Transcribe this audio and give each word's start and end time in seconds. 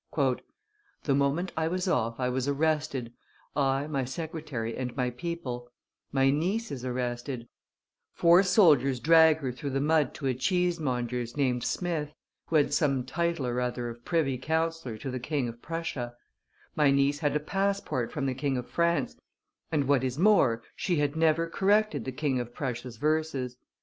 "The 1.03 1.13
moment 1.13 1.51
I 1.55 1.67
was 1.67 1.87
off, 1.87 2.19
I 2.19 2.27
was 2.27 2.47
arrested, 2.47 3.13
I, 3.55 3.85
my 3.85 4.03
secretary 4.03 4.75
and 4.75 4.97
my 4.97 5.11
people; 5.11 5.69
my 6.11 6.31
niece 6.31 6.71
is 6.71 6.83
arrested; 6.83 7.47
four 8.11 8.41
soldiers 8.41 8.99
drag 8.99 9.37
her 9.41 9.51
through 9.51 9.69
the 9.69 9.79
mud 9.79 10.15
to 10.15 10.25
a 10.25 10.33
cheese 10.33 10.79
monger's 10.79 11.37
named 11.37 11.63
Smith, 11.63 12.15
who 12.47 12.55
had 12.55 12.73
some 12.73 13.05
title 13.05 13.45
or 13.45 13.61
other 13.61 13.89
of 13.89 14.03
privy 14.03 14.39
councillor 14.39 14.97
to 14.97 15.11
the 15.11 15.19
King 15.19 15.47
of 15.47 15.61
Prussia; 15.61 16.15
my 16.75 16.89
niece 16.89 17.19
had 17.19 17.35
a 17.35 17.39
passport 17.39 18.11
from 18.11 18.25
the 18.25 18.33
King 18.33 18.57
of 18.57 18.67
France, 18.67 19.15
and, 19.71 19.87
what 19.87 20.03
is 20.03 20.17
more, 20.17 20.63
she 20.75 20.95
had 20.95 21.15
never 21.15 21.47
corrected 21.47 22.05
the 22.05 22.11
King 22.11 22.39
of 22.39 22.55
Prussia's 22.55 22.97
verses. 22.97 23.55